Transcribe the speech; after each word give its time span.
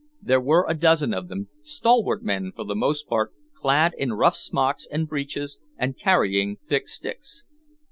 There 0.19 0.41
were 0.41 0.65
a 0.67 0.73
dozen 0.73 1.13
of 1.13 1.27
them, 1.27 1.49
stalwart 1.61 2.23
men 2.23 2.53
for 2.55 2.63
the 2.65 2.73
most 2.73 3.07
part, 3.07 3.33
clad 3.53 3.93
in 3.95 4.13
rough 4.13 4.35
smocks 4.35 4.87
and 4.89 5.07
breeches 5.07 5.59
and 5.77 5.95
carrying 5.95 6.57
thick 6.67 6.87
sticks. 6.89 7.45